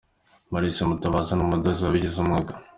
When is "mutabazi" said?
0.89-1.31